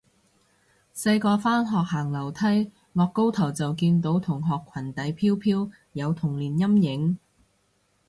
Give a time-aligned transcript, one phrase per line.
[0.95, 7.19] 細個返學行樓梯，顎高頭就見到同學裙底飄飄，有童年陰影